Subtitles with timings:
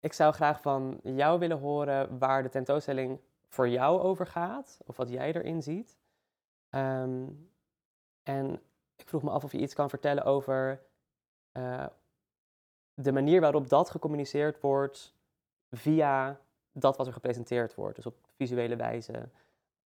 [0.00, 4.96] ik zou graag van jou willen horen waar de tentoonstelling voor jou over gaat, of
[4.96, 5.98] wat jij erin ziet.
[6.70, 7.26] Ehm,
[8.22, 8.62] en
[8.96, 10.82] ik vroeg me af of je iets kan vertellen over
[11.52, 11.86] uh,
[12.94, 15.14] de manier waarop dat gecommuniceerd wordt
[15.70, 16.40] via
[16.72, 17.96] dat wat er gepresenteerd wordt.
[17.96, 19.28] Dus op visuele wijze.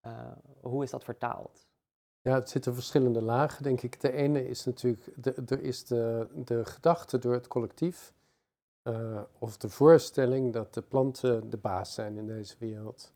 [0.05, 1.67] Uh, hoe is dat vertaald?
[2.21, 4.01] Ja, het zitten verschillende lagen, denk ik.
[4.01, 8.13] De ene is natuurlijk, de, er is de, de gedachte door het collectief,
[8.83, 13.13] uh, of de voorstelling dat de planten de baas zijn in deze wereld.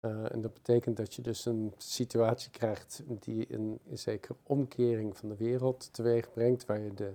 [0.00, 5.28] Uh, en dat betekent dat je dus een situatie krijgt die een, zekere omkering van
[5.28, 7.12] de wereld teweeg brengt, waar je de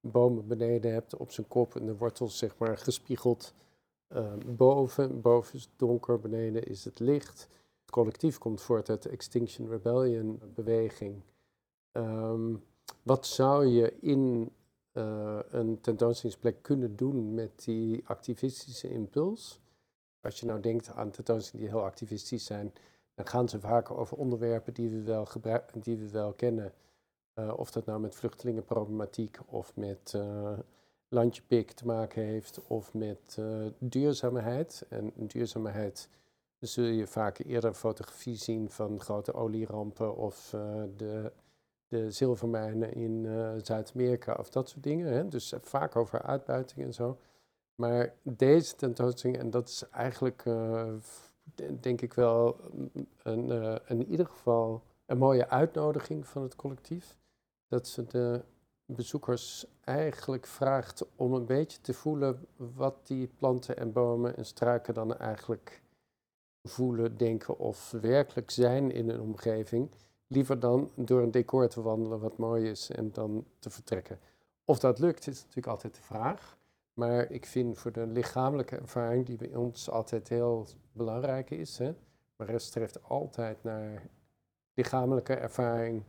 [0.00, 3.54] bomen beneden hebt op zijn kop en de wortels zeg maar gespiegeld
[4.08, 5.20] uh, boven.
[5.20, 7.48] Boven is het donker, beneden is het licht
[7.92, 11.22] collectief komt voort uit de Extinction Rebellion beweging.
[11.92, 12.62] Um,
[13.02, 14.52] wat zou je in
[14.92, 19.60] uh, een tentoonstellingsplek kunnen doen met die activistische impuls?
[20.20, 22.72] Als je nou denkt aan tentoonstellingen die heel activistisch zijn,
[23.14, 25.26] dan gaan ze vaak over onderwerpen die we wel,
[25.82, 26.72] die we wel kennen.
[27.34, 30.58] Uh, of dat nou met vluchtelingenproblematiek of met uh,
[31.08, 33.38] landjepik te maken heeft of met
[33.78, 34.86] duurzaamheid.
[34.88, 36.08] En duurzaamheid
[36.58, 40.48] zul je vaak eerder fotografie zien van grote olierampen of
[40.96, 41.32] de,
[41.92, 45.12] de zilvermijnen in uh, Zuid-Amerika of dat soort dingen.
[45.12, 45.28] Hè?
[45.28, 47.18] Dus vaak over uitbuiting en zo.
[47.74, 50.92] Maar deze tentoonstelling, en dat is eigenlijk uh,
[51.80, 52.56] denk ik wel
[53.22, 57.18] een, in ieder geval een mooie uitnodiging van het collectief.
[57.68, 58.44] Dat ze de
[58.86, 64.94] bezoekers eigenlijk vraagt om een beetje te voelen wat die planten en bomen en struiken
[64.94, 65.82] dan eigenlijk
[66.62, 69.90] voelen, denken of werkelijk zijn in een omgeving,
[70.32, 74.18] liever dan door een decor te wandelen wat mooi is en dan te vertrekken.
[74.64, 76.58] Of dat lukt, is natuurlijk altijd de vraag.
[76.94, 81.94] Maar ik vind voor de lichamelijke ervaring, die bij ons altijd heel belangrijk is, hè,
[82.36, 84.08] maar streeft altijd naar
[84.74, 86.02] lichamelijke ervaring,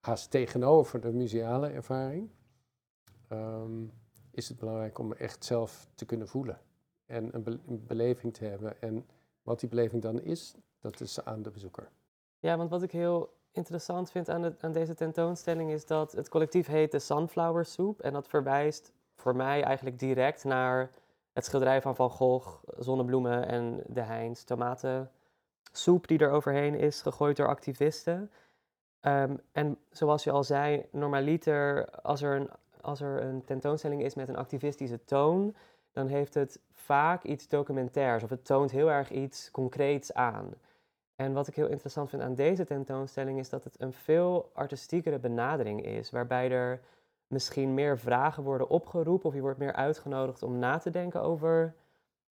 [0.00, 2.30] haast tegenover de museale ervaring,
[3.28, 3.92] um,
[4.30, 6.60] is het belangrijk om echt zelf te kunnen voelen
[7.06, 8.82] en een beleving te hebben.
[8.82, 9.06] En
[9.42, 11.90] wat die beleving dan is, dat is aan de bezoeker.
[12.38, 16.28] Ja, want wat ik heel interessant vind aan, de, aan deze tentoonstelling is dat het
[16.28, 18.00] collectief heet de Sunflower Soup.
[18.00, 20.90] En dat verwijst voor mij eigenlijk direct naar
[21.32, 27.36] het schilderij van Van Gogh, zonnebloemen en de Heinz tomatensoep die er overheen is gegooid
[27.36, 28.30] door activisten.
[29.00, 34.14] Um, en zoals je al zei, normaliter als er, een, als er een tentoonstelling is
[34.14, 35.54] met een activistische toon,
[35.92, 40.54] dan heeft het vaak iets documentairs of het toont heel erg iets concreets aan.
[41.22, 45.18] En wat ik heel interessant vind aan deze tentoonstelling is dat het een veel artistiekere
[45.18, 46.80] benadering is, waarbij er
[47.26, 51.74] misschien meer vragen worden opgeroepen of je wordt meer uitgenodigd om na te denken over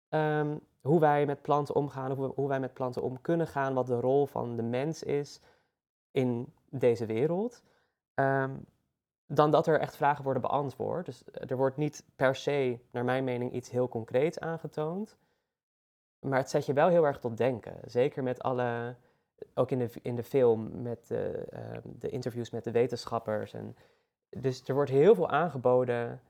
[0.09, 3.87] um, hoe wij met planten omgaan, of hoe wij met planten om kunnen gaan, wat
[3.87, 5.41] de rol van de mens is
[6.11, 7.63] in deze wereld.
[8.15, 8.65] Um,
[9.27, 11.07] dan dat er echt vragen worden beantwoord.
[11.07, 15.17] Dus eh, er wordt niet per se, naar mijn mening, iets heel concreets aangetoond.
[16.21, 17.77] Maar het zet je wel heel erg tot denken.
[17.85, 18.95] Zeker met alle,
[19.55, 23.53] ook in de, in de film, met de, uh, de interviews met de wetenschappers.
[23.53, 23.77] En,
[24.29, 26.21] dus er wordt heel veel aangeboden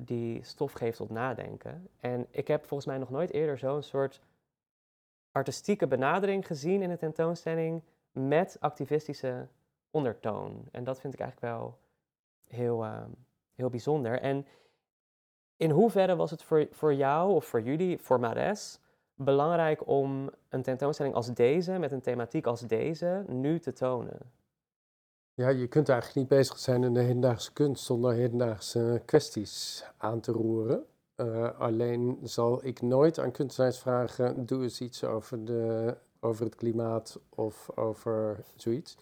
[0.00, 1.88] die stof geeft tot nadenken.
[2.00, 4.20] En ik heb volgens mij nog nooit eerder zo'n soort
[5.32, 7.82] artistieke benadering gezien in de tentoonstelling
[8.12, 9.48] met activistische
[9.90, 10.68] ondertoon.
[10.70, 11.78] En dat vind ik eigenlijk wel
[12.46, 13.10] heel, ehm,
[13.54, 14.20] heel bijzonder.
[14.20, 14.46] En
[15.56, 18.80] in hoeverre was het voor, voor jou of voor jullie, voor Mares,
[19.16, 24.18] belangrijk om een tentoonstelling als deze, met een thematiek als deze, nu te tonen?
[25.34, 30.20] Ja, je kunt eigenlijk niet bezig zijn in de hedendaagse kunst zonder hedendaagse kwesties aan
[30.20, 30.84] te roeren.
[31.16, 36.54] Uh, alleen zal ik nooit aan kunstenaars vragen: doe eens iets over, de, over het
[36.54, 38.96] klimaat of over zoiets.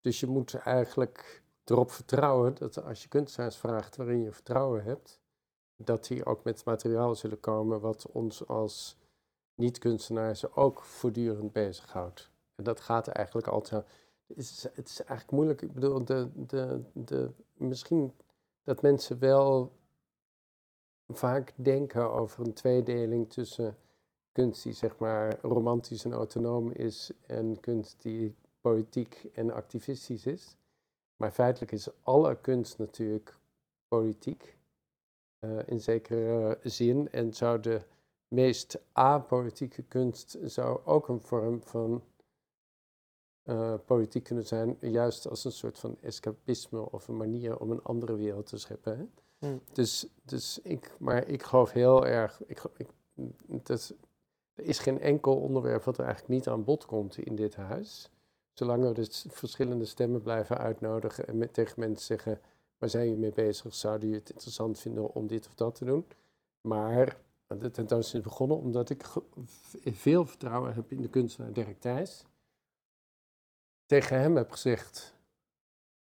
[0.00, 5.20] Dus je moet eigenlijk erop vertrouwen dat als je kunstenaars vraagt waarin je vertrouwen hebt,
[5.76, 8.96] dat die ook met materiaal zullen komen wat ons als
[9.56, 12.30] niet-kunstenaars ook voortdurend bezighoudt.
[12.54, 13.84] En dat gaat eigenlijk altijd.
[14.26, 15.62] Het is, het is eigenlijk moeilijk.
[15.62, 18.12] Ik bedoel, de, de, de, misschien
[18.62, 19.72] dat mensen wel
[21.08, 23.76] vaak denken over een tweedeling tussen
[24.32, 30.56] kunst die zeg maar romantisch en autonoom is en kunst die politiek en activistisch is.
[31.16, 33.38] Maar feitelijk is alle kunst natuurlijk
[33.88, 34.56] politiek,
[35.40, 37.10] uh, in zekere zin.
[37.10, 37.80] En zou de
[38.28, 42.02] meest apolitieke kunst zou ook een vorm van
[43.44, 47.82] uh, politiek kunnen zijn, juist als een soort van escapisme of een manier om een
[47.82, 48.98] andere wereld te scheppen.
[48.98, 49.04] Hè?
[49.38, 49.60] Hmm.
[49.72, 52.88] Dus, dus ik, maar ik geloof heel erg, ik, ik,
[53.62, 53.92] Dus,
[54.54, 58.10] er is geen enkel onderwerp wat er eigenlijk niet aan bod komt in dit huis.
[58.52, 62.40] Zolang we dus verschillende stemmen blijven uitnodigen en met, tegen mensen zeggen,
[62.78, 63.74] waar zijn jullie mee bezig?
[63.74, 66.06] Zouden jullie het interessant vinden om dit of dat te doen?
[66.60, 69.04] Maar de tentoonstelling is begonnen omdat ik
[70.06, 72.24] veel vertrouwen heb in de kunstenaar Dirk Thijs.
[73.86, 75.14] Tegen hem heb gezegd,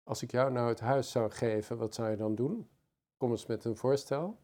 [0.02, 2.68] als ik jou nou het huis zou geven, wat zou je dan doen?
[3.16, 4.38] Kom eens met een voorstel.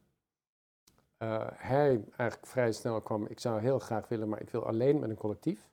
[1.19, 4.99] Uh, hij eigenlijk vrij snel kwam, ik zou heel graag willen, maar ik wil alleen
[4.99, 5.69] met een collectief.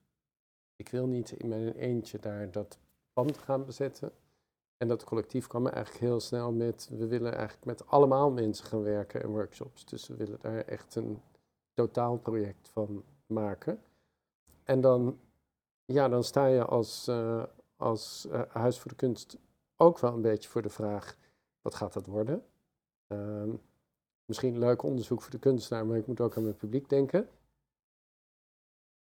[0.75, 2.77] Ik wil niet in mijn eentje daar dat
[3.13, 4.11] pand gaan bezetten.
[4.79, 8.83] En dat collectief kwam eigenlijk heel snel met, we willen eigenlijk met allemaal mensen gaan
[8.83, 9.85] werken en workshops.
[9.85, 11.21] Dus we willen daar echt een
[11.73, 13.81] totaalproject van maken.
[14.63, 15.19] En dan,
[15.85, 17.43] ja, dan sta je als, uh,
[17.75, 19.37] als uh, Huis voor de Kunst
[19.75, 21.17] ook wel een beetje voor de vraag,
[21.61, 22.45] wat gaat dat worden?
[23.07, 23.53] Uh,
[24.25, 27.29] misschien leuk onderzoek voor de kunstenaar, maar ik moet ook aan mijn publiek denken.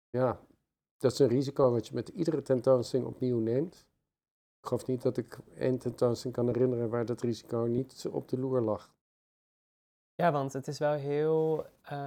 [0.09, 0.39] Ja,
[0.97, 3.85] dat is een risico wat je met iedere tentoonstelling opnieuw neemt.
[4.61, 8.39] Ik geloof niet dat ik één tentoonstelling kan herinneren waar dat risico niet op de
[8.39, 8.93] loer lag.
[10.15, 11.99] Ja, want het is wel heel uh,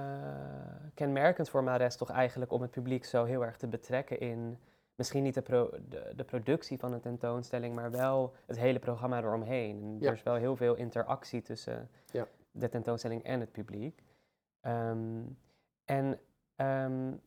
[0.93, 4.57] kenmerkend voor Mares toch eigenlijk om het publiek zo heel erg te betrekken in
[4.95, 9.17] misschien niet de, pro de, de, productie van een tentoonstelling, maar wel het hele programma
[9.17, 9.81] eromheen.
[10.01, 12.27] En Er is wel heel veel interactie tussen ja.
[12.51, 14.03] de tentoonstelling en het publiek.
[14.61, 15.37] Um,
[15.85, 16.19] en
[16.55, 17.21] um,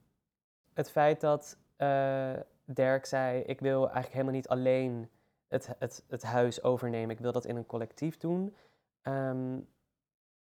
[0.73, 2.33] het feit dat uh,
[2.65, 5.09] Dirk zei, ik wil eigenlijk helemaal niet alleen
[5.49, 8.55] het, het, het huis overnemen, ik wil dat in een collectief doen.
[9.03, 9.69] Um,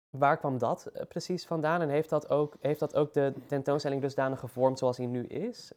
[0.09, 4.01] waar kwam dat eh, precies vandaan en heeft dat ook, heeft dat ook de tentoonstelling
[4.01, 5.71] dusdanig gevormd zoals hij nu is?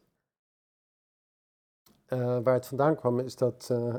[2.08, 3.94] Uh, waar het vandaan kwam is dat uh,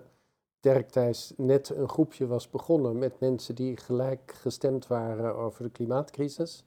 [0.59, 5.69] Dirk Thijs net een groepje was begonnen met mensen die gelijk gestemd waren over de
[5.69, 6.65] klimaatcrisis.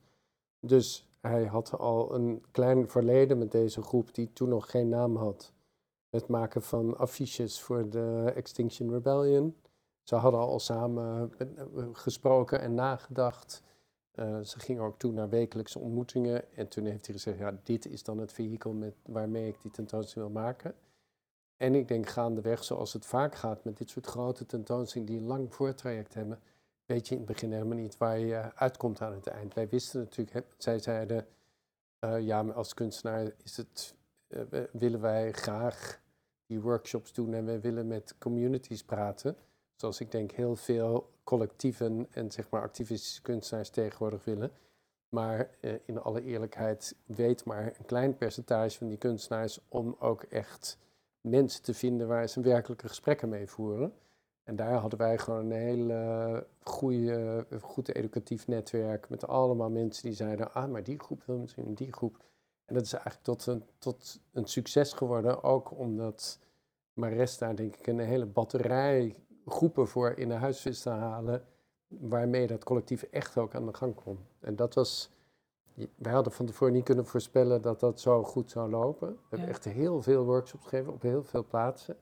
[0.61, 5.17] Dus hij had al een klein verleden met deze groep die toen nog geen naam
[5.17, 5.53] had.
[6.13, 9.57] Het maken van affiches voor de Extinction Rebellion.
[10.03, 13.63] Ze hadden al samen eh, gesproken en nagedacht.
[14.15, 16.57] Uh, ze gingen ook toe naar wekelijkse ontmoetingen.
[16.57, 19.71] En toen heeft hij gezegd, ja, dit is dan het vehikel met, waarmee ik die
[19.71, 20.75] tentoonstelling wil maken.
[21.57, 25.29] En ik denk gaandeweg, zoals het vaak gaat met dit soort grote tentoonstellingen die een
[25.29, 26.41] lang voortraject hebben,
[26.87, 29.55] weet je in het begin helemaal niet waar je uitkomt aan het eind.
[29.55, 31.27] Wij wisten natuurlijk, zij zeiden,
[32.21, 33.95] ja, als kunstenaar is het,
[34.73, 36.01] willen wij graag
[36.47, 39.37] die workshops doen en we willen met communities praten.
[39.75, 44.51] Zoals ik denk heel veel collectieven en zeg maar activistische kunstenaars tegenwoordig willen.
[45.09, 50.23] Maar uh, in alle eerlijkheid weet maar een klein percentage van die kunstenaars om ook
[50.23, 50.79] echt
[51.21, 53.93] mensen te vinden waar ze werkelijke gesprekken mee voeren.
[54.45, 60.15] En daar hadden wij gewoon een hele goede, goed educatief netwerk met allemaal mensen die
[60.15, 62.25] zeiden, ah, maar die groep wil misschien die groep.
[62.73, 66.39] En dat is eigenlijk tot een, tot een succes geworden, ook omdat
[66.93, 69.17] Mares daar denk ik een hele batterij
[69.47, 71.45] groepen voor in de huisvis te halen,
[71.89, 74.19] waarmee dat collectief echt ook aan de gang kwam.
[74.41, 75.11] En dat was,
[75.95, 79.09] wij hadden van tevoren niet kunnen voorspellen dat dat zo goed zou lopen.
[79.09, 81.97] We hebben echt heel veel workshops gegeven op heel veel plaatsen.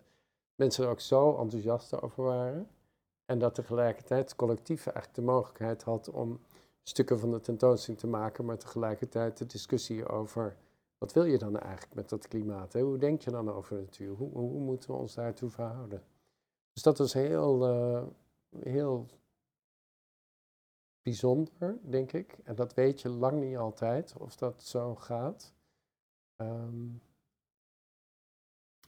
[0.55, 2.69] Mensen er ook zo enthousiast over waren.
[3.25, 6.41] En dat tegelijkertijd het collectief eigenlijk de mogelijkheid had om
[6.83, 10.57] stukken van de tentoonstelling te maken, maar tegelijkertijd de discussie over
[10.99, 12.73] wat wil je dan eigenlijk met dat klimaat?
[12.73, 14.15] Hoe denk je dan over de natuur?
[14.15, 16.03] Hoe, hoe moeten we ons daartoe verhouden?
[16.73, 18.03] Dus dat was heel, uh,
[18.59, 19.07] heel
[21.03, 22.39] bijzonder, denk ik.
[22.45, 25.53] En dat weet je lang niet altijd of dat zo gaat.
[26.37, 27.03] Um,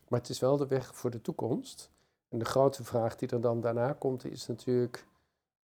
[0.09, 1.91] maar het is wel de weg voor de toekomst.
[2.29, 5.07] En de grote vraag die er dan daarna komt, is natuurlijk,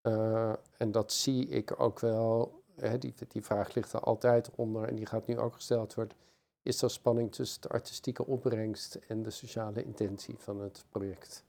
[0.02, 4.88] uh, en dat zie ik ook wel, hè, die, die vraag ligt er altijd onder
[4.88, 6.16] en die gaat nu ook gesteld worden,
[6.62, 11.44] is er spanning tussen de artistieke opbrengst en de sociale intentie van het project?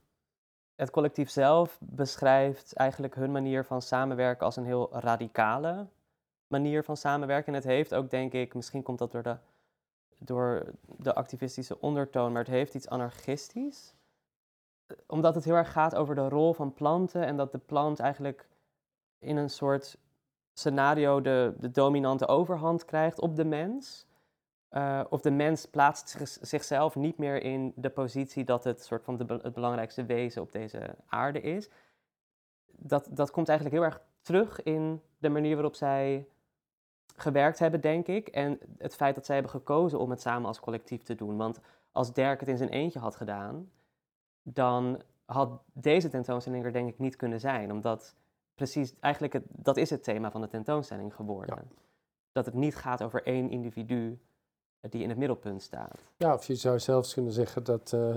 [0.74, 5.86] Het collectief zelf beschrijft eigenlijk hun manier van samenwerken als een heel radicale
[6.46, 7.46] manier van samenwerken.
[7.46, 9.36] En het heeft ook, denk ik, misschien komt dat door de,
[10.18, 10.64] door
[10.96, 13.94] de activistische ondertoon, maar het heeft iets anarchistisch.
[15.06, 18.48] Omdat het heel erg gaat over de rol van planten en dat de plant eigenlijk
[19.18, 19.98] in een soort
[20.52, 24.06] scenario de, de dominante overhand krijgt op de mens.
[24.70, 29.16] Uh, of de mens plaatst zichzelf niet meer in de positie dat het soort van
[29.16, 31.70] de, het belangrijkste wezen op deze aarde is.
[32.70, 36.26] Dat, dat komt eigenlijk heel erg terug in de manier waarop zij
[37.16, 38.28] gewerkt hebben, denk ik.
[38.28, 41.36] En het feit dat zij hebben gekozen om het samen als collectief te doen.
[41.36, 41.60] Want
[41.92, 43.70] als Dirk het in zijn eentje had gedaan,
[44.42, 47.72] dan had deze tentoonstelling er denk ik niet kunnen zijn.
[47.72, 48.14] Omdat
[48.54, 51.70] precies, eigenlijk, het, dat is het thema van de tentoonstelling geworden.
[52.32, 54.18] dat het niet gaat over één individu
[54.80, 56.02] die in het middelpunt staat.
[56.16, 58.16] Ja, of je zou zelfs kunnen zeggen dat uh,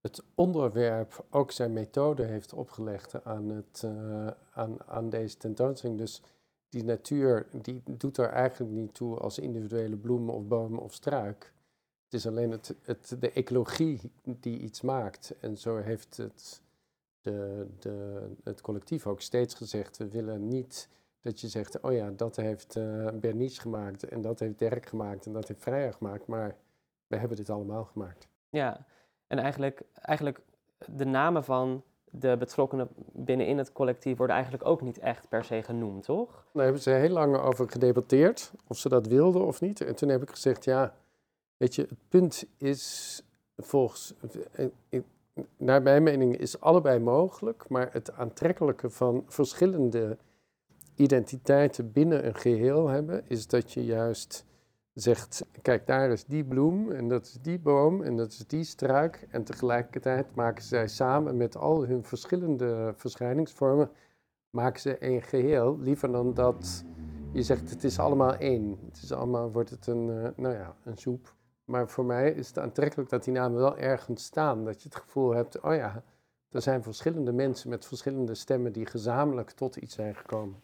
[0.00, 5.98] het onderwerp ook zijn methode heeft opgelegd aan, het, uh, aan, aan deze tentoonstelling.
[5.98, 6.22] Dus
[6.68, 11.52] die natuur die doet er eigenlijk niet toe als individuele bloem of boom of struik.
[12.12, 15.34] Het is alleen het, het, de ecologie die iets maakt.
[15.40, 16.62] En zo heeft het,
[17.20, 20.88] de, de, het collectief ook steeds gezegd, we willen niet
[21.20, 25.26] dat je zegt, oh ja, dat heeft uh, Bernice gemaakt en dat heeft Dirk gemaakt
[25.26, 26.56] en dat heeft Vrijer gemaakt, maar
[27.06, 28.28] we hebben dit allemaal gemaakt.
[28.48, 28.86] Ja,
[29.26, 30.40] en eigenlijk, eigenlijk
[30.86, 35.62] de namen van de betrokkenen binnenin het collectief worden eigenlijk ook niet echt per se
[35.62, 36.46] genoemd, toch?
[36.52, 39.80] Daar hebben ze heel lang over gedebatteerd, of ze dat wilden of niet.
[39.80, 40.94] En toen heb ik gezegd, ja,
[41.62, 43.22] weet je, het punt is
[43.56, 44.14] volgens,
[44.52, 45.02] eh, eh,
[45.56, 50.16] naar mijn mening is allebei mogelijk, maar het aantrekkelijke van verschillende
[50.94, 54.44] identiteiten binnen een geheel hebben, is dat je juist
[54.92, 58.64] zegt, kijk daar is die bloem en dat is die boom en dat is die
[58.64, 59.26] struik.
[59.30, 63.90] En tegelijkertijd maken zij samen met al hun verschillende verschijningsvormen,
[64.50, 65.78] maken ze een geheel.
[65.78, 66.84] Liever dan dat
[67.32, 68.78] je zegt, het is allemaal één.
[68.86, 71.34] Het is allemaal, wordt het een, uh, nou ja, een soep.
[71.64, 74.64] Maar voor mij is het aantrekkelijk dat die namen wel ergens staan.
[74.64, 76.02] Dat je het gevoel hebt, oh ja,
[76.50, 80.60] er zijn verschillende mensen met verschillende stemmen die gezamenlijk tot iets zijn gekomen.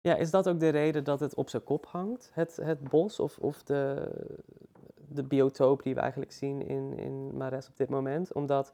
[0.00, 3.20] Ja, is dat ook de reden dat het op zijn kop hangt, het, het bos
[3.20, 4.10] of, of de,
[5.08, 8.32] de biotoop die we eigenlijk zien in, in Mares op dit moment?
[8.32, 8.72] Omdat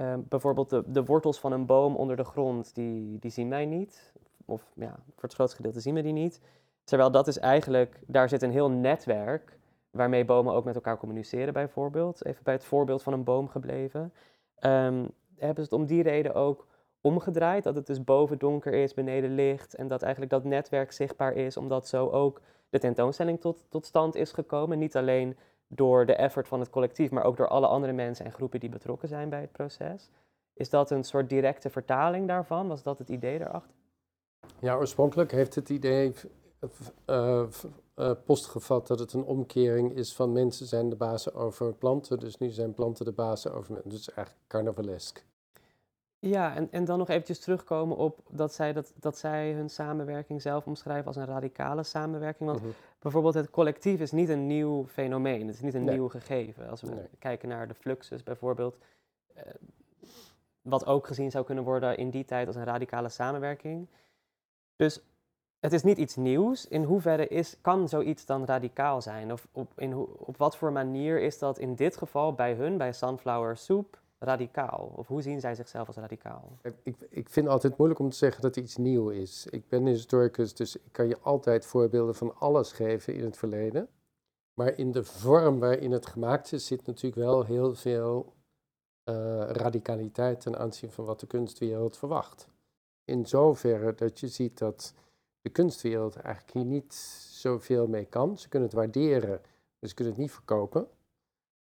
[0.00, 3.66] uh, bijvoorbeeld de, de wortels van een boom onder de grond, die, die zien wij
[3.66, 4.12] niet.
[4.44, 6.40] Of ja, voor het grootste gedeelte zien we die niet.
[6.84, 9.58] Terwijl dat is eigenlijk, daar zit een heel netwerk
[9.94, 12.24] waarmee bomen ook met elkaar communiceren bijvoorbeeld.
[12.24, 14.12] Even bij het voorbeeld van een boom gebleven.
[14.60, 16.66] Um, hebben ze het om die reden ook
[17.00, 17.64] omgedraaid.
[17.64, 19.74] Dat het dus boven donker is, beneden licht.
[19.74, 24.14] En dat eigenlijk dat netwerk zichtbaar is, omdat zo ook de tentoonstelling tot, tot stand
[24.14, 24.78] is gekomen.
[24.78, 25.36] Niet alleen
[25.66, 28.68] door de effort van het collectief, maar ook door alle andere mensen en groepen die
[28.68, 30.10] betrokken zijn bij het proces.
[30.54, 32.68] Is dat een soort directe vertaling daarvan?
[32.68, 33.74] Was dat het idee daarachter?
[34.58, 36.14] Ja, oorspronkelijk heeft het idee
[37.06, 37.42] uh,
[37.96, 42.38] uh, postgevat dat het een omkering is van mensen zijn de bazen over planten, dus
[42.38, 43.90] nu zijn planten de bazen over mensen.
[43.90, 45.24] Dus eigenlijk carnavalesk.
[46.18, 50.42] Ja, en, en dan nog eventjes terugkomen op dat zij, dat, dat zij hun samenwerking
[50.42, 52.48] zelf omschrijven als een radicale samenwerking.
[52.48, 52.70] Want mhm.
[52.98, 56.68] bijvoorbeeld het collectief is niet een nieuw fenomeen, het is niet een nieuw gegeven.
[56.68, 58.78] Als we kijken naar de fluxus bijvoorbeeld,
[59.34, 59.42] eh,
[60.62, 63.88] wat ook gezien zou kunnen worden in die tijd als een radicale samenwerking.
[64.76, 65.00] Dus
[65.64, 66.68] het is niet iets nieuws.
[66.68, 69.32] In hoeverre is, kan zoiets dan radicaal zijn?
[69.32, 72.92] Of op, in, op wat voor manier is dat in dit geval bij hun, bij
[72.92, 74.92] Sunflower Soup, radicaal?
[74.96, 76.58] Of hoe zien zij zichzelf als radicaal?
[76.62, 79.46] Ik, ik vind het altijd moeilijk om te zeggen dat iets nieuw is.
[79.50, 83.88] Ik ben historicus, dus ik kan je altijd voorbeelden van alles geven in het verleden.
[84.54, 88.32] Maar in de vorm waarin het gemaakt is, zit natuurlijk wel heel veel
[89.04, 89.14] uh,
[89.48, 92.48] radicaliteit ten aanzien van wat de kunstwereld verwacht.
[93.04, 94.94] In zoverre dat je ziet dat
[95.44, 96.94] de kunstwereld eigenlijk hier niet
[97.30, 98.38] zoveel mee kan.
[98.38, 99.40] Ze kunnen het waarderen,
[99.78, 100.88] maar ze kunnen het niet verkopen.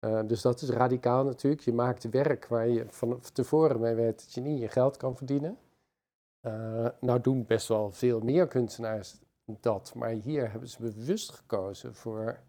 [0.01, 1.63] Uh, dus dat is radicaal natuurlijk.
[1.63, 5.17] Je maakt werk waar je van tevoren mee weet dat je niet je geld kan
[5.17, 5.59] verdienen.
[6.43, 11.95] Uh, nou doen best wel veel meer kunstenaars dat, maar hier hebben ze bewust gekozen
[11.95, 12.41] voor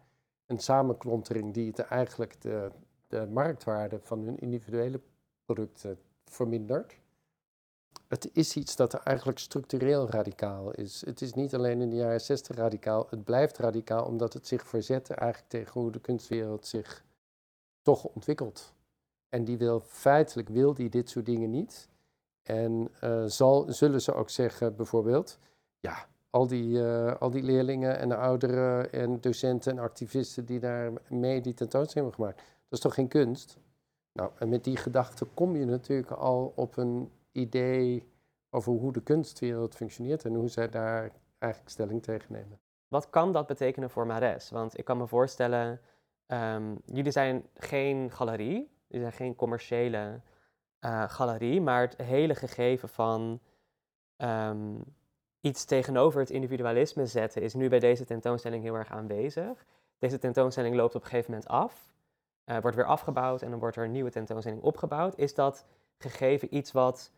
[0.45, 2.71] een samenklontering die het eigenlijk de,
[3.07, 5.01] de marktwaarde van hun individuele
[5.45, 6.99] producten vermindert.
[8.07, 11.05] Het is iets dat eigenlijk structureel radicaal is.
[11.05, 14.67] Het is niet alleen in de jaren 60 radicaal, het blijft radicaal omdat het zich
[14.67, 17.03] verzet eigenlijk tegen hoe de kunstwereld zich
[17.81, 18.73] toch ontwikkeld.
[19.29, 21.89] En die wil feitelijk wil die dit soort dingen niet.
[22.43, 25.39] En uh, zal, zullen ze ook zeggen, bijvoorbeeld,
[25.79, 30.59] ja, al die, uh, al die leerlingen en de ouderen en docenten en activisten die
[30.59, 33.57] daar mee die tentoonstelling hebben gemaakt, dat is toch geen kunst?
[34.13, 38.13] Nou, en met die gedachte kom je natuurlijk al op een idee
[38.49, 42.59] over hoe de kunstwereld functioneert en hoe zij daar eigenlijk stelling tegen nemen.
[42.87, 44.49] Wat kan dat betekenen voor Mares?
[44.49, 45.81] Want ik kan me voorstellen
[46.31, 50.21] Um, jullie zijn geen galerie, jullie zijn geen commerciële
[50.85, 53.39] uh, galerie, maar het hele gegeven van
[54.17, 54.83] um,
[55.41, 59.65] iets tegenover het individualisme zetten is nu bij deze tentoonstelling heel erg aanwezig.
[59.97, 61.93] Deze tentoonstelling loopt op een gegeven moment af,
[62.45, 65.17] uh, wordt weer afgebouwd en dan wordt er een nieuwe tentoonstelling opgebouwd.
[65.17, 65.65] Is dat
[65.97, 67.11] gegeven iets wat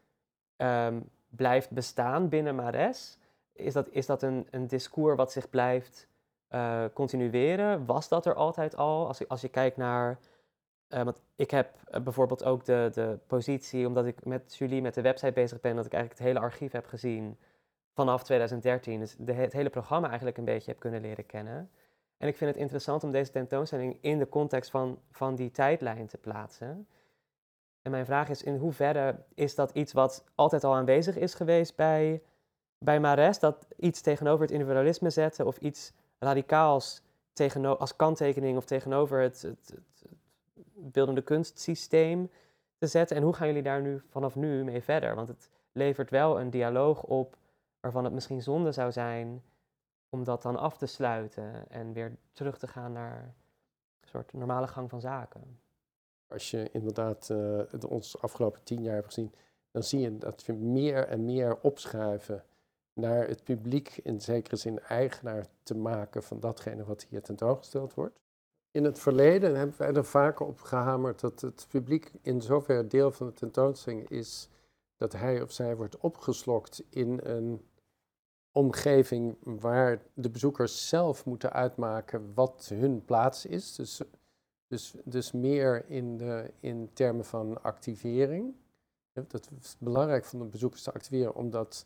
[0.62, 3.18] um, blijft bestaan binnen Mares?
[3.54, 6.08] Is dat, is dat een, een discours wat zich blijft
[6.52, 7.86] uh, continueren.
[7.86, 9.08] Was dat er altijd al?
[9.08, 10.20] Als, als je kijkt naar.
[10.90, 14.94] Uh, want ik heb uh, bijvoorbeeld ook de, de positie, omdat ik met Julie met
[14.94, 17.38] de website bezig ben, dat ik eigenlijk het hele archief heb gezien.
[17.94, 21.70] vanaf 2013 dus de, het hele programma eigenlijk een beetje heb kunnen leren kennen.
[22.18, 26.08] En ik vind het interessant om deze tentoonstelling in de context van, van die tijdlijn
[26.08, 26.88] te plaatsen.
[27.82, 31.76] En mijn vraag is, in hoeverre is dat iets wat altijd al aanwezig is geweest
[31.76, 32.22] bij,
[32.78, 33.40] bij Mares?
[33.40, 37.02] Dat iets tegenover het individualisme zetten of iets radicaals
[37.34, 40.06] tegenover, als kanttekening of tegenover het, het, het,
[40.74, 42.30] beeldende kunstsysteem
[42.78, 43.18] te zetten?
[43.18, 45.16] En hoe gaan jullie daar nu vanaf nu mee verder?
[45.16, 47.38] Want het levert wel een dialoog op
[47.80, 49.44] waarvan het misschien zonde zou zijn
[50.10, 53.34] om dat dan af te sluiten en weer terug te gaan naar
[54.02, 55.60] een soort normale gang van zaken.
[56.32, 59.34] Als je inderdaad uh, ons afgelopen tien jaar hebt gezien,
[59.72, 62.44] dan zie je dat we meer en meer opschuiven
[62.94, 68.20] naar het publiek in zekere zin eigenaar te maken van datgene wat hier tentoongesteld wordt.
[68.72, 73.12] In het verleden hebben wij er vaker op gehamerd dat het publiek in zoverre deel
[73.12, 74.50] van de tentoonstelling is
[74.98, 77.62] dat hij of zij wordt opgeslokt in een
[78.52, 83.76] omgeving waar de bezoekers zelf moeten uitmaken wat hun plaats is.
[83.76, 84.02] Dus,
[84.72, 88.56] dus, dus meer in, de, in termen van activering.
[89.14, 91.86] Dat is belangrijk van de bezoekers te activeren, omdat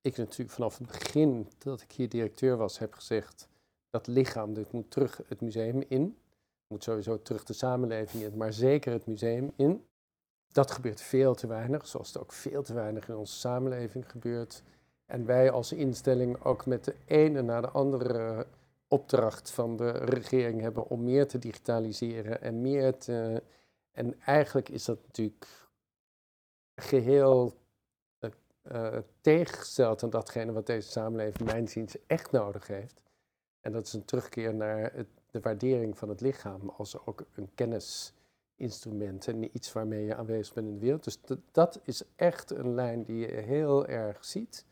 [0.00, 3.48] ik natuurlijk vanaf het begin dat ik hier directeur was, heb gezegd
[3.90, 6.16] dat lichaam, dit moet terug het museum in.
[6.66, 9.86] Moet sowieso terug de samenleving in, maar zeker het museum in.
[10.48, 14.62] Dat gebeurt veel te weinig, zoals het ook veel te weinig in onze samenleving gebeurt.
[15.06, 18.46] En wij als instelling ook met de ene na de andere
[18.88, 23.42] opdracht van de regering hebben om meer te digitaliseren en meer te.
[23.92, 25.46] En eigenlijk is dat natuurlijk
[26.74, 27.54] geheel
[28.72, 33.00] uh, tegengesteld aan datgene wat deze samenleving, mijn ziens, echt nodig heeft.
[33.60, 34.92] En dat is een terugkeer naar
[35.30, 40.66] de waardering van het lichaam als ook een kennisinstrument en iets waarmee je aanwezig bent
[40.66, 41.04] in de wereld.
[41.04, 41.18] Dus
[41.52, 44.64] dat is echt een lijn die je heel erg ziet.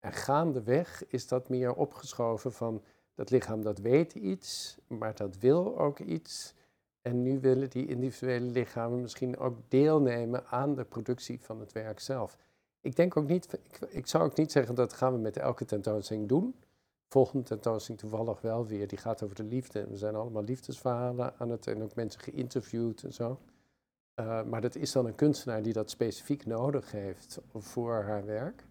[0.00, 2.82] En gaandeweg is dat meer opgeschoven van
[3.20, 6.54] dat lichaam dat weet iets, maar dat wil ook iets.
[7.02, 12.00] En nu willen die individuele lichamen misschien ook deelnemen aan de productie van het werk
[12.00, 12.36] zelf.
[12.80, 16.28] Ik denk ook niet, ik, zou ook niet zeggen dat gaan we met elke tentoonstelling
[16.28, 16.54] doen.
[17.08, 19.86] Volgende tentoonstelling toevallig wel weer, die gaat over de liefde.
[19.86, 23.40] We zijn allemaal liefdesverhalen aan het en ook mensen geïnterviewd en zo.
[24.20, 28.64] Uh, maar dat is dan een kunstenaar die dat specifiek nodig heeft voor haar werk.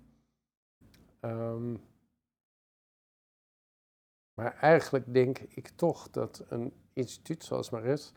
[1.22, 1.82] Um,
[4.40, 8.14] maar eigenlijk denk ik toch dat een instituut zoals Maris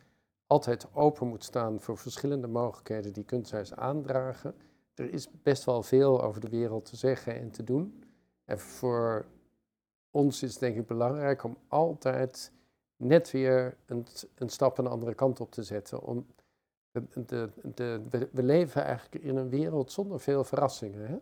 [0.46, 4.54] altijd open moet staan voor verschillende mogelijkheden die kunstenaars aandragen
[4.94, 8.04] er is best wel veel over de wereld te zeggen en te doen.
[8.44, 9.26] En voor
[10.11, 12.52] ons is het denk ik belangrijk om altijd
[12.96, 16.02] net weer een, een stap een andere kant op te zetten.
[16.02, 16.26] Om
[17.26, 18.00] de,
[18.32, 21.06] we, leven eigenlijk in een wereld zonder veel verrassingen.
[21.06, 21.16] Hè?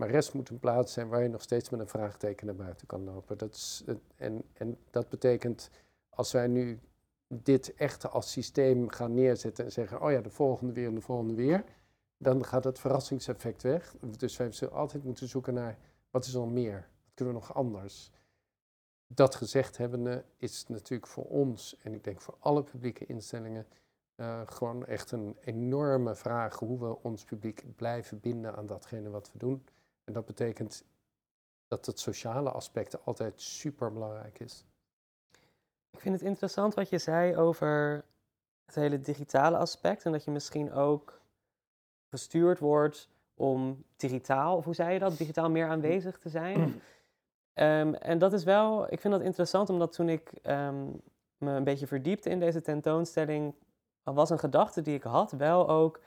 [0.00, 2.86] Maar rest moet een plaats zijn waar je nog steeds met een vraagteken naar buiten
[2.86, 3.38] kan lopen.
[3.38, 3.84] Dat is,
[4.16, 5.70] en, en dat betekent,
[6.08, 6.80] als wij nu
[7.28, 11.00] dit echt als systeem gaan neerzetten en zeggen, oh ja, de volgende weer en de
[11.00, 11.64] volgende weer,
[12.16, 13.94] dan gaat het verrassingseffect weg.
[14.00, 15.78] Dus wij zullen altijd moeten zoeken naar
[16.10, 16.88] wat is er meer?
[17.04, 18.10] Wat kunnen we nog anders?
[19.06, 23.66] Dat gezegd hebbende is natuurlijk voor ons, en ik denk voor alle publieke instellingen,
[24.16, 29.30] uh, gewoon echt een enorme vraag hoe we ons publiek blijven binden aan datgene wat
[29.32, 29.64] we doen.
[30.10, 30.84] En dat betekent
[31.68, 34.64] dat het sociale aspect altijd super belangrijk is.
[35.90, 38.04] Ik vind het interessant wat je zei over
[38.64, 41.20] het hele digitale aspect en dat je misschien ook
[42.08, 46.80] gestuurd wordt om digitaal, of hoe zei je dat, digitaal meer aanwezig te zijn.
[47.52, 50.86] Ehm, en dat is wel, ik vind dat interessant, omdat toen ik ehm,
[51.36, 53.54] me een beetje verdiepte in deze tentoonstelling,
[54.02, 56.00] was een gedachte die ik had wel ook,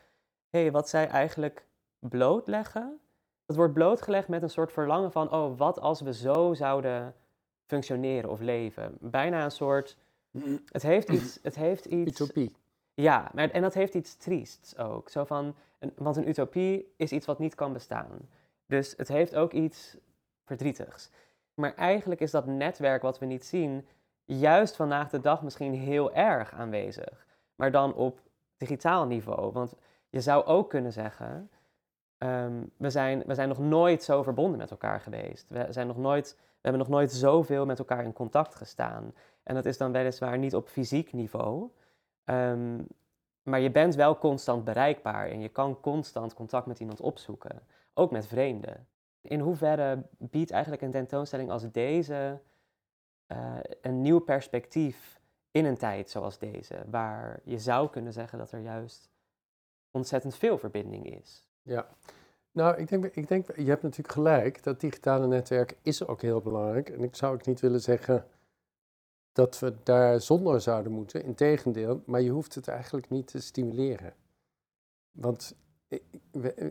[0.49, 1.67] hé, hey, wat zij eigenlijk
[1.99, 3.01] blootleggen.
[3.45, 7.15] Dat wordt blootgelegd met een soort verlangen van, oh, wat als we zo zouden
[7.65, 8.97] functioneren of leven.
[8.99, 9.97] Bijna een soort,
[10.71, 11.39] het heeft iets...
[11.43, 12.56] Het heeft iets Utopie.
[12.93, 15.10] Ja, maar, en dat heeft iets triests ook.
[15.10, 15.56] Zo van,
[15.95, 18.29] want een utopie is iets wat niet kan bestaan.
[18.65, 19.97] Dus het heeft ook iets
[20.45, 21.10] verdrietigs.
[21.53, 23.88] Maar eigenlijk is dat netwerk wat we niet zien,
[24.23, 27.25] juist vandaag de dag misschien heel erg aanwezig.
[27.56, 28.19] Maar dan op
[28.58, 29.51] digitaal niveau.
[29.51, 29.75] Want
[30.10, 31.49] je zou ook kunnen zeggen,
[32.23, 35.49] um, we, zijn, we zijn nog nooit zo verbonden met elkaar geweest.
[35.49, 39.13] We, zijn nog nooit, we hebben nog nooit zoveel met elkaar in contact gestaan.
[39.43, 41.69] En dat is dan weliswaar niet op fysiek niveau.
[42.25, 42.88] Um,
[43.43, 47.62] maar je bent wel constant bereikbaar en je kan constant contact met iemand opzoeken,
[47.93, 48.88] ook met vreemden.
[49.21, 52.39] In hoeverre biedt eigenlijk een tentoonstelling als deze
[53.27, 58.51] uh, een nieuw perspectief in een tijd zoals deze, waar je zou kunnen zeggen dat
[58.51, 59.09] er juist
[59.91, 61.52] ontzettend veel verbinding is?
[61.63, 61.88] Ja,
[62.52, 66.41] Nou, ik denk, ik denk, je hebt natuurlijk gelijk, dat digitale netwerk is ook heel
[66.41, 66.89] belangrijk.
[66.89, 68.28] En ik zou ook niet willen zeggen
[69.32, 74.13] dat we daar zonder zouden moeten, integendeel, maar je hoeft het eigenlijk niet te stimuleren.
[75.12, 75.56] Want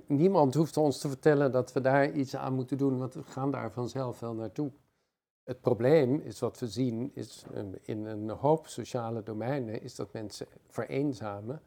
[0.06, 3.50] niemand hoeft ons te vertellen dat we daar iets aan moeten doen, want we gaan
[3.50, 4.72] daar vanzelf wel naartoe.
[5.42, 7.44] Het probleem is wat we zien is
[7.82, 11.62] in een hoop sociale domeinen is dat mensen vereenzamen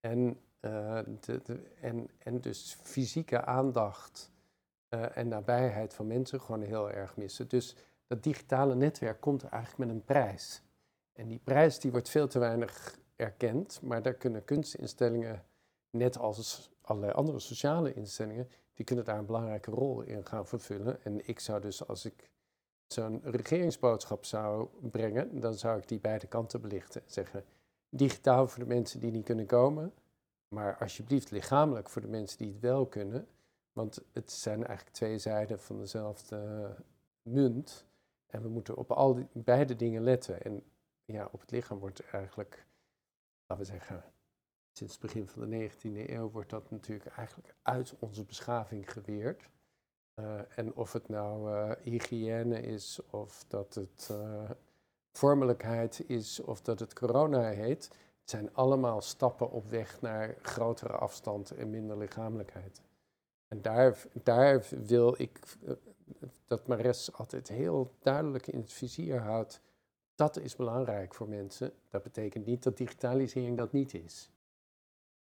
[0.00, 4.30] en, de, en, en dus fysieke aandacht
[4.94, 7.48] uh, en nabijheid van mensen gewoon heel erg missen.
[7.48, 10.62] Dus dat digitale netwerk komt eigenlijk met een prijs.
[11.12, 15.44] En die prijs die wordt veel te weinig erkend, maar daar kunnen kunstinstellingen,
[15.90, 21.04] net als allerlei andere sociale instellingen, die kunnen daar een belangrijke rol in gaan vervullen.
[21.04, 22.30] En ik zou dus, als ik
[22.86, 27.02] zo'n regeringsboodschap zou brengen, dan zou ik die beide kanten belichten.
[27.06, 27.44] Zeggen,
[27.88, 29.92] digitaal voor de mensen die niet kunnen komen,
[30.54, 33.28] maar alsjeblieft lichamelijk voor de mensen die het wel kunnen.
[33.72, 36.74] Want het zijn eigenlijk twee zijden van dezelfde
[37.22, 37.84] munt.
[38.26, 40.42] En we moeten op al die, beide dingen letten.
[40.42, 40.62] En
[41.04, 42.66] ja, op het lichaam wordt eigenlijk,
[43.46, 44.04] laten we zeggen,
[44.72, 49.48] sinds het begin van de 19e eeuw wordt dat natuurlijk eigenlijk uit onze beschaving geweerd.
[50.14, 54.50] Uh, en of het nou uh, hygiëne is, of dat het uh,
[55.12, 57.90] vormelijkheid is, of dat het corona heet,
[58.30, 62.82] zijn allemaal stappen op weg naar grotere afstand en minder lichamelijkheid.
[63.48, 65.40] En daar, daar wil ik
[66.46, 69.60] dat Mares altijd heel duidelijk in het vizier houdt.
[70.14, 71.72] Dat is belangrijk voor mensen.
[71.88, 74.30] Dat betekent niet dat digitalisering dat niet is.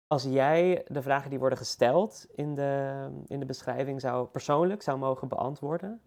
[0.07, 4.97] Als jij de vragen die worden gesteld in de, in de beschrijving zou persoonlijk zou
[4.97, 6.01] mogen beantwoorden,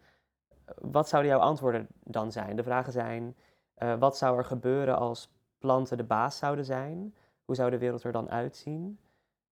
[0.78, 2.56] wat zouden jouw antwoorden dan zijn?
[2.56, 3.36] De vragen zijn,
[3.78, 7.14] uh, wat zou er gebeuren als planten de baas zouden zijn?
[7.44, 8.98] Hoe zou de wereld er dan uitzien?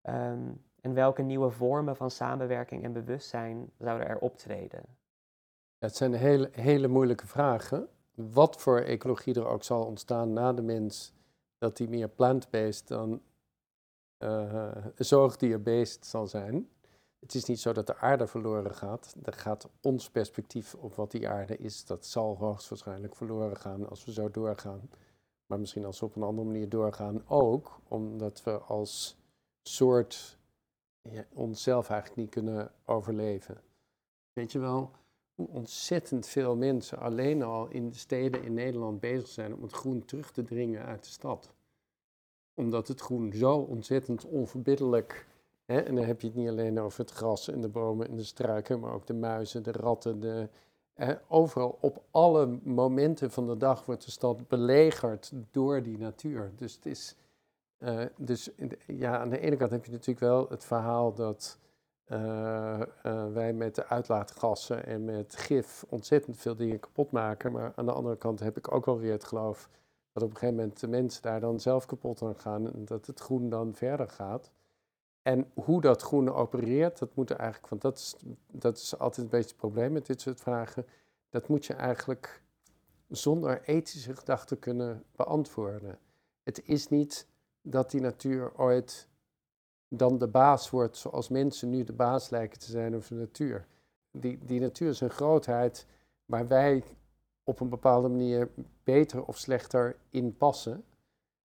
[0.03, 4.83] Um, en welke nieuwe vormen van samenwerking en bewustzijn zouden er optreden?
[5.79, 7.89] Het zijn hele, hele moeilijke vragen.
[8.15, 11.13] Wat voor ecologie er ook zal ontstaan na de mens,
[11.59, 13.21] dat die meer plant-based dan
[14.19, 16.69] uh, zoogdierbeest zal zijn.
[17.21, 19.17] Het is niet zo dat de aarde verloren gaat.
[19.23, 24.05] Er gaat ons perspectief op wat die aarde is, dat zal hoogstwaarschijnlijk verloren gaan als
[24.05, 24.91] we zo doorgaan.
[25.49, 29.17] Maar misschien als we op een andere manier doorgaan ook, omdat we als
[29.63, 30.39] soort
[31.33, 33.61] onszelf eigenlijk niet kunnen overleven.
[34.33, 34.91] Weet je wel,
[35.35, 39.73] hoe ontzettend veel mensen alleen al in de steden in Nederland bezig zijn om het
[39.73, 41.57] groen terug te dringen uit de stad
[42.59, 45.27] omdat het groen zo ontzettend onverbiddelijk.
[45.65, 48.17] Hè, en dan heb je het niet alleen over het gras en de bomen en
[48.17, 50.21] de struiken, maar ook de muizen, de ratten.
[50.21, 50.49] De,
[51.29, 56.53] overal op alle momenten van de dag wordt de stad belegerd door die natuur.
[56.57, 57.17] Dus, het is,
[57.79, 58.51] uh, dus
[58.87, 61.59] ja, aan de ene kant heb je natuurlijk wel het verhaal dat
[62.13, 67.53] uh, uh, wij met de uitlaatgassen en met gif ontzettend veel dingen kapot maken.
[67.53, 69.69] Maar aan de andere kant heb ik ook wel weer het geloof
[70.13, 73.07] dat op een gegeven moment de mensen daar dan zelf kapot aan gaan en dat
[73.07, 74.51] het groen dan verder gaat.
[75.29, 78.17] En hoe dat groen opereert, dat moet er eigenlijk, want dat is,
[78.51, 80.87] dat is altijd een beetje het probleem met dit soort vragen.
[81.31, 82.43] Dat moet je eigenlijk
[83.09, 85.99] zonder ethische gedachten kunnen beantwoorden.
[86.43, 87.27] Het is niet
[87.63, 89.09] dat die natuur ooit
[89.89, 93.67] dan de baas wordt zoals mensen nu de baas lijken te zijn over de natuur.
[94.11, 95.87] Die, die natuur is een grootheid
[96.25, 96.85] waar wij
[97.45, 98.51] op een bepaalde manier
[98.83, 100.85] beter of slechter in passen.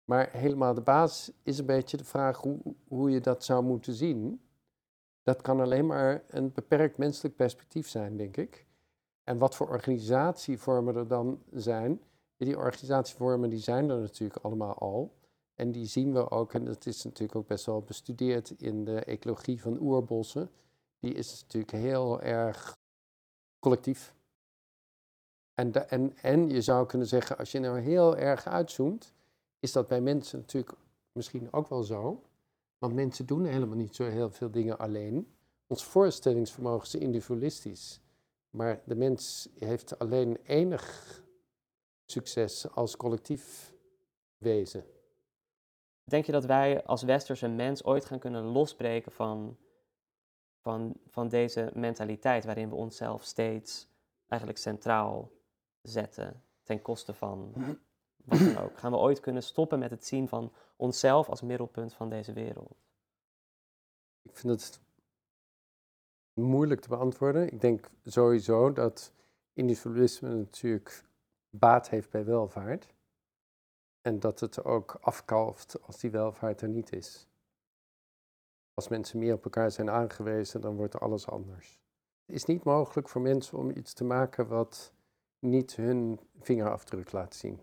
[0.05, 3.93] Maar helemaal de basis is een beetje de vraag hoe, hoe je dat zou moeten
[3.93, 4.41] zien.
[5.23, 8.67] Dat kan alleen maar een beperkt menselijk perspectief zijn, denk ik.
[9.23, 12.01] En wat voor organisatievormen er dan zijn,
[12.37, 15.15] die organisatievormen die zijn er natuurlijk allemaal al.
[15.55, 19.01] En die zien we ook, en dat is natuurlijk ook best wel bestudeerd in de
[19.01, 20.51] ecologie van oerbossen.
[20.99, 22.77] Die is natuurlijk heel erg
[23.59, 24.15] collectief.
[25.55, 29.15] En, en, en je zou kunnen zeggen, als je nou heel erg uitzoomt,
[29.65, 30.77] is dat bij mensen natuurlijk
[31.13, 32.23] misschien ook wel zo.
[32.79, 35.35] Want mensen doen helemaal niet zo heel veel dingen alleen.
[35.67, 38.01] Ons voorstellingsvermogen is individualistisch.
[38.51, 41.23] Maar de mens heeft alleen enig
[42.05, 43.75] succes als collectief
[44.39, 44.85] wezen.
[46.05, 49.57] Denk je dat wij als westerse mens ooit gaan kunnen losbreken van,
[50.61, 53.89] van, van deze mentaliteit waarin we onszelf steeds
[54.27, 55.31] eigenlijk centraal
[55.83, 57.53] zetten ten koste van
[58.25, 58.79] dan ook?
[58.79, 62.75] Gaan we ooit kunnen stoppen met het zien van onszelf als middelpunt van deze wereld?
[64.23, 64.81] Ik vind het
[66.35, 67.53] moeilijk te beantwoorden.
[67.53, 69.13] Ik denk sowieso dat
[69.53, 71.05] individualisme natuurlijk
[71.51, 72.95] baat heeft bij welvaart.
[74.01, 77.29] En dat het ook afkalft als die welvaart er niet is.
[78.75, 81.81] Als mensen meer op elkaar zijn aangewezen, dan wordt alles anders.
[82.27, 84.93] Het is niet mogelijk voor mensen om iets te maken wat
[85.39, 87.61] niet hun vingerafdruk laat zien.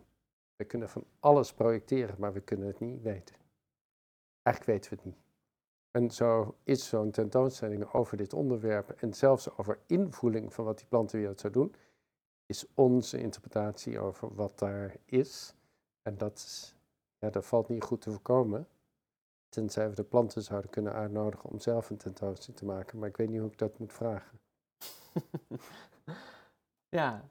[0.62, 3.36] We kunnen van alles projecteren, maar we kunnen het niet weten.
[4.42, 5.24] Eigenlijk weten we het niet.
[5.92, 10.88] En zo is zo'n tentoonstelling over dit onderwerp en zelfs over invoeling van wat die
[10.88, 11.76] plantenwereld zou doen,
[12.46, 15.56] is onze interpretatie over wat daar is.
[16.02, 16.74] En dat,
[17.18, 18.68] ja, dat valt niet goed te voorkomen,
[19.50, 23.00] tenzij we de planten zouden kunnen uitnodigen om zelf een tentoonstelling te maken.
[23.00, 24.40] Maar ik weet niet hoe ik dat moet vragen.
[27.00, 27.30] ja.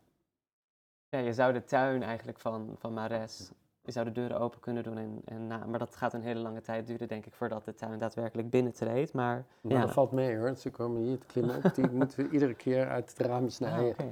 [1.10, 4.82] Ja, je zou de tuin eigenlijk van, van Mares je zou de deuren open kunnen
[4.82, 4.98] doen.
[4.98, 7.74] En, en na, maar dat gaat een hele lange tijd duren, denk ik, voordat de
[7.74, 9.12] tuin daadwerkelijk binnentreedt.
[9.12, 9.80] Maar, maar ja.
[9.80, 10.56] dat valt mee hoor.
[10.56, 11.74] Ze komen hier te klimmen op.
[11.74, 13.96] Die moeten we iedere keer uit het raam snijden.
[13.96, 14.06] Ah,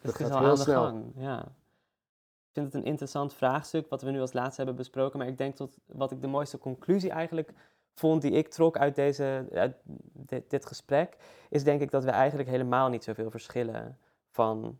[0.00, 0.82] Dat, gaat heel snel.
[0.82, 1.04] Gang.
[1.16, 1.38] Ja.
[1.40, 5.18] Ik vind het een interessant vraagstuk, wat we nu als laatste hebben besproken.
[5.18, 7.52] Maar ik denk tot wat ik de mooiste conclusie eigenlijk
[7.94, 9.76] vond, die ik trok uit, deze, uit
[10.12, 11.16] dit, dit gesprek,
[11.48, 13.98] is denk ik dat we eigenlijk helemaal niet zoveel verschillen
[14.30, 14.78] van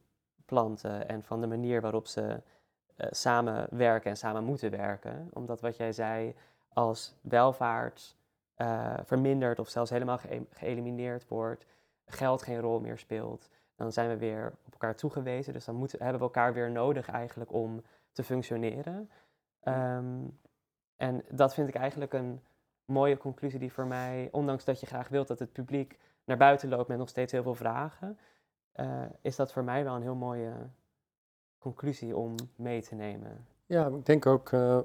[0.53, 5.31] planten en van de manier waarop ze uh, samen werken en samen moeten werken.
[5.33, 6.35] Omdat wat jij zei,
[6.69, 8.17] als welvaart
[8.57, 11.67] uh, vermindert of zelfs helemaal ge geëlimineerd wordt,
[12.07, 15.53] geld geen rol meer speelt, dan zijn we weer op elkaar toegewezen.
[15.53, 19.11] Dus dan moeten, hebben we elkaar weer nodig eigenlijk om te functioneren.
[19.65, 20.39] Um,
[20.97, 22.41] en dat vind ik eigenlijk een
[22.85, 26.69] mooie conclusie die voor mij, ondanks dat je graag wilt dat het publiek naar buiten
[26.69, 28.19] loopt met nog steeds heel veel vragen,
[28.77, 30.71] uh, is dat voor mij wel een heel mooie
[31.59, 33.47] conclusie om mee te nemen?
[33.67, 34.81] Ja, ik denk ook, uh,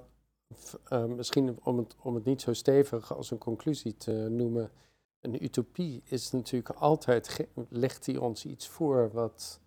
[0.89, 4.71] uh, misschien om het, om het niet zo stevig als een conclusie te noemen,
[5.19, 9.61] een utopie is natuurlijk altijd, legt hij ons iets voor wat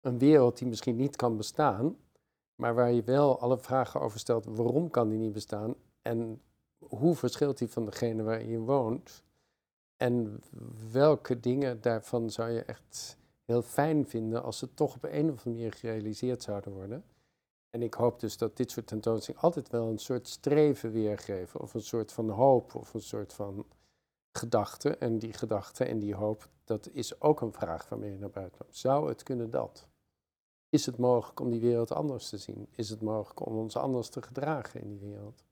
[0.00, 1.96] een wereld die misschien niet kan bestaan,
[2.54, 5.74] maar waar je wel alle vragen over stelt, waarom kan die niet bestaan?
[6.02, 6.42] En
[6.78, 9.24] hoe verschilt die van degene waar je woont
[9.96, 10.40] en
[10.92, 15.28] welke dingen daarvan zou je echt heel fijn vinden als ze toch op een of
[15.28, 17.04] andere manier gerealiseerd zouden worden.
[17.70, 21.74] En ik hoop dus dat dit soort tentoonstellingen altijd wel een soort streven weergeven, of
[21.74, 23.66] een soort van hoop, of een soort van
[24.32, 24.96] gedachte.
[24.96, 28.58] En die gedachte en die hoop, dat is ook een vraag waarmee je naar buiten
[28.62, 28.76] loopt.
[28.76, 29.86] Zou het kunnen dat?
[30.68, 32.68] Is het mogelijk om die wereld anders te zien?
[32.70, 35.44] Is het mogelijk om ons anders te gedragen in die wereld?